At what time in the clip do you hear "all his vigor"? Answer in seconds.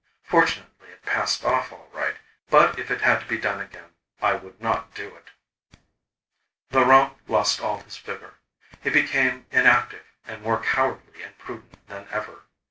7.61-8.39